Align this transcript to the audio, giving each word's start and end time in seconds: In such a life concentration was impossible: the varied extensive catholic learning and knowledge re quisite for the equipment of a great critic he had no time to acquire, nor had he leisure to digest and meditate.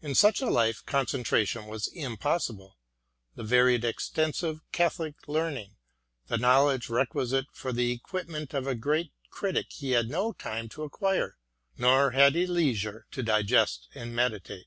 In 0.00 0.16
such 0.16 0.40
a 0.40 0.50
life 0.50 0.84
concentration 0.86 1.66
was 1.66 1.86
impossible: 1.86 2.78
the 3.36 3.44
varied 3.44 3.84
extensive 3.84 4.60
catholic 4.72 5.14
learning 5.28 5.76
and 6.28 6.42
knowledge 6.42 6.88
re 6.88 7.06
quisite 7.06 7.46
for 7.52 7.72
the 7.72 7.92
equipment 7.92 8.54
of 8.54 8.66
a 8.66 8.74
great 8.74 9.12
critic 9.30 9.66
he 9.70 9.92
had 9.92 10.08
no 10.08 10.32
time 10.32 10.68
to 10.70 10.82
acquire, 10.82 11.36
nor 11.78 12.10
had 12.10 12.34
he 12.34 12.44
leisure 12.44 13.06
to 13.12 13.22
digest 13.22 13.86
and 13.94 14.16
meditate. 14.16 14.66